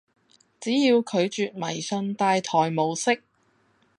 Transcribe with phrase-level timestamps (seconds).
[0.59, 3.21] 只要拒絕迷信大台模式